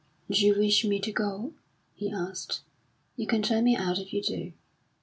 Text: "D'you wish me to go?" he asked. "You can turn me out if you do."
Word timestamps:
"D'you 0.31 0.57
wish 0.57 0.83
me 0.83 0.99
to 0.99 1.11
go?" 1.11 1.53
he 1.93 2.09
asked. 2.09 2.61
"You 3.17 3.27
can 3.27 3.43
turn 3.43 3.65
me 3.65 3.75
out 3.77 3.99
if 3.99 4.11
you 4.11 4.23
do." 4.23 4.53